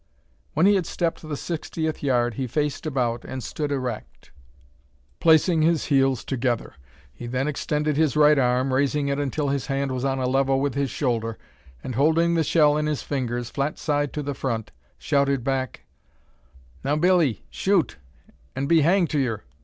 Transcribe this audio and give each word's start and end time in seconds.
When 0.55 0.65
he 0.65 0.73
had 0.73 0.87
stepped 0.87 1.21
the 1.21 1.37
sixtieth 1.37 2.01
yard, 2.01 2.33
he 2.33 2.47
faced 2.47 2.87
about, 2.87 3.23
and 3.23 3.43
stood 3.43 3.71
erect, 3.71 4.31
placing 5.19 5.61
his 5.61 5.85
heels 5.93 6.23
together. 6.25 6.73
He 7.13 7.27
then 7.27 7.47
extended 7.47 7.97
his 7.97 8.17
right 8.17 8.39
arm, 8.39 8.73
raising 8.73 9.09
it 9.09 9.19
until 9.19 9.49
his 9.49 9.67
hand 9.67 9.91
was 9.91 10.03
on 10.03 10.17
a 10.17 10.27
level 10.27 10.59
with 10.59 10.73
his 10.73 10.89
shoulder, 10.89 11.37
and 11.83 11.93
holding 11.93 12.33
the 12.33 12.43
shell 12.43 12.77
in 12.77 12.87
his 12.87 13.03
fingers, 13.03 13.51
flat 13.51 13.77
side 13.77 14.11
to 14.13 14.23
the 14.23 14.33
front, 14.33 14.71
shouted 14.97 15.43
back 15.43 15.81
"Now, 16.83 16.95
Billee, 16.95 17.45
shoot, 17.51 17.97
and 18.55 18.67
be 18.67 18.81
hanged 18.81 19.11
to 19.11 19.19
yur!" 19.19 19.43